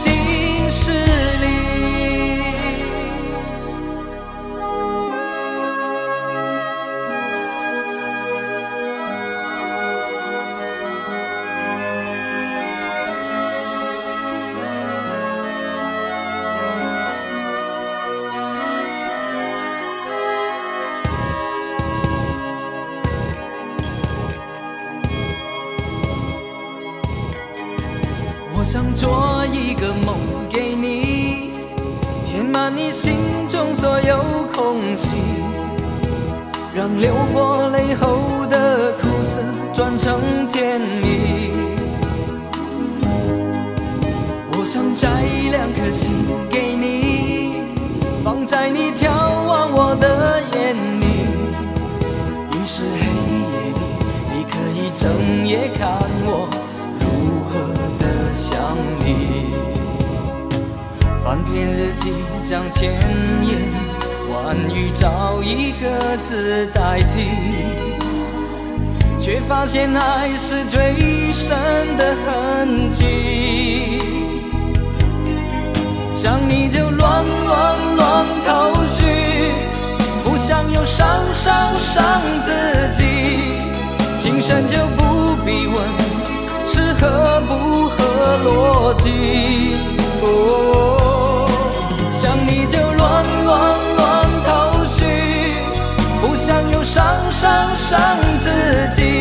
[36.75, 39.39] 让流过泪后的苦涩
[39.75, 41.51] 转成甜蜜。
[44.51, 45.07] 我想摘
[45.51, 46.11] 两颗星
[46.49, 47.61] 给你，
[48.23, 51.05] 放在你眺望我的眼里。
[52.53, 53.81] 于是黑夜里，
[54.33, 55.87] 你可以整夜看
[56.25, 56.49] 我
[56.99, 57.05] 如
[57.49, 57.51] 何
[57.99, 58.03] 的。
[58.35, 58.57] 想
[59.05, 59.53] 你，
[61.23, 62.11] 翻篇日记，
[62.41, 62.93] 将千
[63.43, 63.61] 言
[64.43, 67.29] 关于找一个字代替，
[69.17, 71.55] 却发现爱是最深
[71.95, 74.01] 的痕迹。
[76.13, 79.05] 想你就乱乱乱头绪，
[80.25, 82.51] 不想又伤伤伤自
[82.97, 83.05] 己，
[84.19, 85.77] 情深就不必问
[86.67, 86.93] 是。
[86.99, 87.95] 合不合
[88.45, 89.75] 逻辑？
[90.21, 91.02] 哦，
[97.95, 98.49] 伤自
[98.95, 99.12] 己，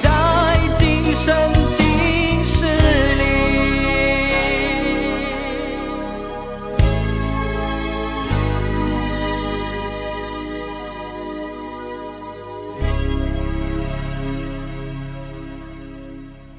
[0.00, 1.34] 在今生
[1.72, 3.24] 今世里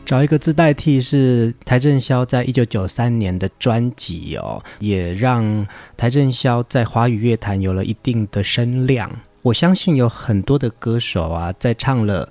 [0.05, 9.09] 找一个字代替是邰正宵在一九九三年的专辑哦也让邰正宵在华语乐坛有了一定的声量。
[9.41, 12.27] 我相信有很多的歌手啊在唱了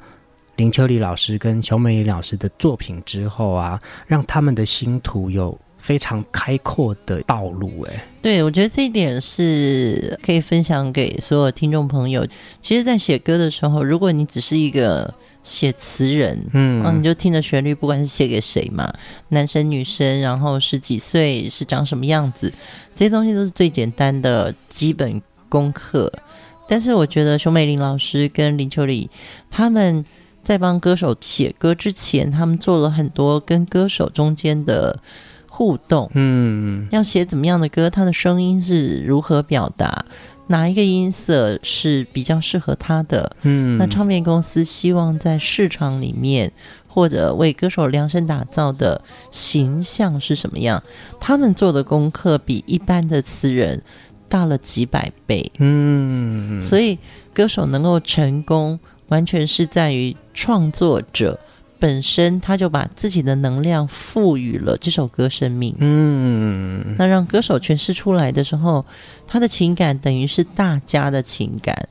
[0.58, 7.86] 林秋离老师跟熊美玲老师的作品之后啊，让他们的星途有非常开阔的道路。
[7.88, 12.26] 哎，对，我觉得这一点是可以分享给所有听众朋友。
[12.60, 18.92] 其实，在写歌的时候，如果你只是一个写词人，嗯，然后你就听着旋律，不管是写给谁嘛，
[19.28, 22.52] 男生女生，然后十几岁是长什么样子，
[22.96, 26.12] 这些东西都是最简单的基本功课。
[26.70, 29.08] 但是我觉得熊美玲老师跟林秋离
[29.48, 30.04] 他们
[30.48, 34.98] 在帮歌手写歌之前，他们做了很多跟歌手中间的
[35.46, 40.06] 互动，嗯，要写怎么样的歌，他的声音是如何表达。
[40.46, 43.36] 哪一个音色是比较适合他的？
[43.42, 46.50] 嗯，那唱片公司希望在市场里面
[46.86, 50.82] 或者为歌手量身打造的形象是什么样？
[51.20, 53.82] 他们做的功课比一般的词人
[54.30, 55.52] 大了几百倍。
[55.58, 56.98] 嗯，所以
[57.34, 61.38] 歌手能够成功，完全是在于创作者。
[61.80, 68.84] 本身他就把自己的能量赋予了这首歌生命，嗯，那让歌手诠释出来的时候，
[69.28, 71.88] 他的情感等于是大家的情感。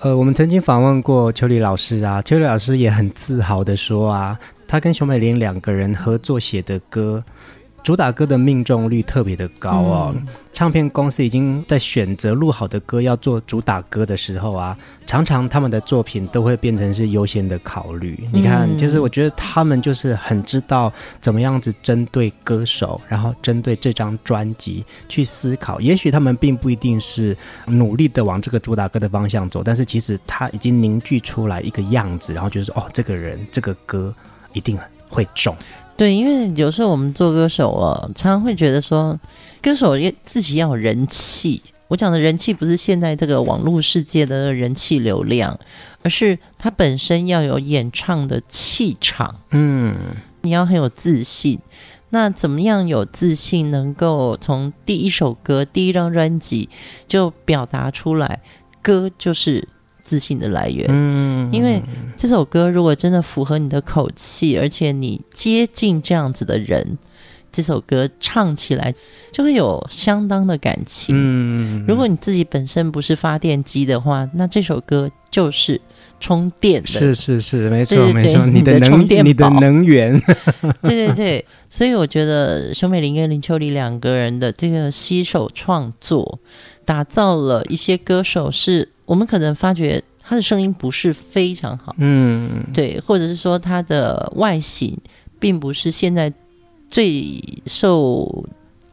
[0.00, 7.22] 呃，我们曾经访问过秋离老师啊，秋离老师也很自豪的说啊，他跟熊美玲两个人合作写的歌。
[7.82, 14.76] 主打歌的命中率特别的高哦，嗯、唱片公司已经在选择录好的歌要做主打歌的时候啊，
[15.06, 18.22] 常常他们的作品都会变成是优先的考虑。
[18.26, 25.80] 嗯、你看，就是我觉得他们就是很知道怎么样子针对歌手，然后针对这张专辑去思考。
[25.80, 27.34] 也许他们并不一定是
[27.66, 34.14] 努力的往这个主打歌的方向走，但是其实他已经凝聚出来一个样子，然后就是说哦，这个人这个歌
[34.52, 35.56] 一定会中。
[35.98, 39.18] 对，因为有时候我们做歌手哦，常常会觉得说，
[39.60, 41.60] 歌手要自己要有人气。
[41.88, 45.58] 我讲的人气不是现在这个网络世界的人气流量，
[46.04, 49.40] 而是他本身要有演唱的气场。
[49.50, 49.96] 嗯，
[50.42, 51.58] 你要很有自信。
[52.10, 56.68] 那怎么样有自信，能够从第一首歌、第一张专辑
[57.08, 58.40] 就表达出来？
[58.80, 59.66] 歌就是。
[60.08, 61.82] 自信的来源，嗯，因为
[62.16, 66.96] 这首歌如果真的符合你的口气，而且你接近这样子的人，
[67.52, 68.94] 这首歌唱起来
[69.30, 71.14] 就会有相当的感情。
[71.14, 75.78] 嗯，如果你自己本身不是发电机的话，那这首歌就是
[76.18, 76.88] 充电的。
[76.88, 80.18] 是是是，没错没错，你的能你的能源。
[80.80, 86.38] 对对对，所以我觉得熊美玲跟林秋离两个人的这个携手创作，
[86.88, 88.88] 打造了一些歌手是。
[89.08, 94.98] 我们可能发觉他的声音不是非常好，嗯，对，或者是说他的外形
[95.38, 96.30] 并不是现在
[96.90, 98.44] 最受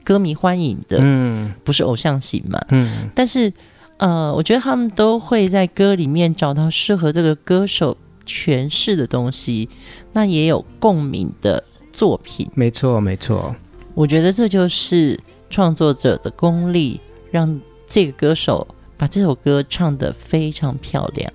[0.01, 3.51] 歌迷欢迎的，嗯，不是偶像型嘛，嗯，但是
[3.97, 9.67] 呃，我觉得他们都会在歌里面找到适合这个歌手诠释的东西，
[10.13, 13.53] 那也有共鸣的作品，没错，没错，
[13.93, 15.19] 我觉得这就是
[15.49, 18.67] 创作者的功力，让这个歌手。
[18.97, 21.29] 把这首歌唱得非常漂亮。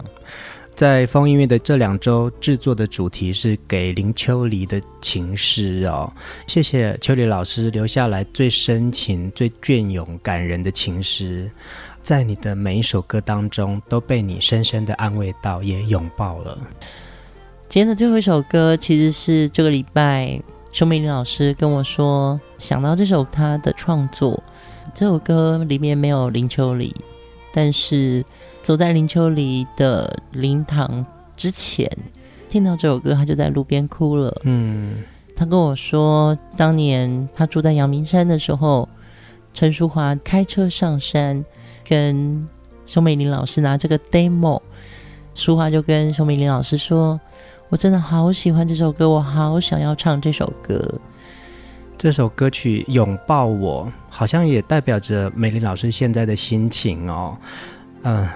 [0.74, 6.11] 在风音乐的这两周制作的主题是给林秋离的情诗哦，
[6.46, 11.51] 谢谢秋离老师留下来最深情、最隽永、感人的情诗，
[12.01, 16.57] 在你的每一首歌当中都被你深深的安慰到，也拥抱了。
[17.68, 20.40] 今天的最后一首歌其实是这个礼拜
[20.72, 24.42] 熊美玲老师跟我说，想到这首他的创作，
[24.95, 26.95] 这首歌里面没有林秋离。
[27.53, 28.24] 但是
[28.62, 31.05] 走在林秋离的灵堂
[31.37, 31.91] 之前，
[32.49, 34.33] 听到这首歌，他就在路边哭了。
[34.45, 35.03] 嗯，
[35.35, 38.89] 他跟我说，当年他住在阳明山的时候，
[39.53, 41.45] 陈淑华开车上山，
[41.85, 42.47] 跟
[42.87, 44.61] 熊美玲老师拿这个 demo，
[45.35, 47.20] 淑华就跟熊美玲老师说
[47.68, 50.89] ：“我真的好喜欢这首歌，我好想要唱这首歌。”
[52.01, 57.36] 这首歌曲《拥抱我》好像也代表着美玲老师现在的心情哦。
[58.05, 58.26] 嗯，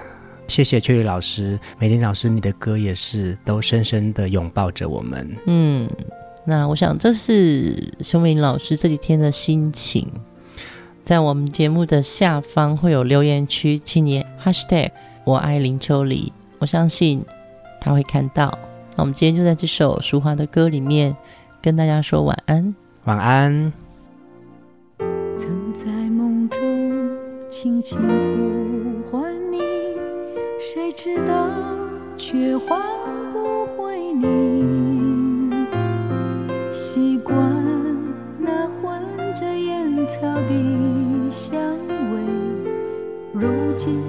[0.47, 5.35] 谢谢秋离老师，美玲老师，你的歌也是都深深的拥抱着我们。
[5.47, 5.89] 嗯，
[6.45, 10.13] 那我想这是熊美玲老师这几天的心情。
[11.03, 14.91] 在我们节目的下方会有留言区，请你 hashtag
[15.25, 17.25] 我爱林秋离，我相信
[17.81, 18.59] 他会看到。
[18.95, 21.17] 那我们今天就在这首淑樺的歌里面
[21.63, 22.75] 跟大家说晚安。
[23.05, 23.71] 晚安。
[25.37, 26.59] 曾在梦中
[27.51, 29.61] 轻轻呼唤你，
[30.59, 31.51] 谁知道
[32.17, 32.81] 却换
[33.35, 35.51] 不回你。
[36.73, 37.37] 习惯
[38.39, 38.99] 那混
[39.39, 41.61] 着烟草的香
[42.11, 42.23] 味，
[43.35, 44.03] 如今。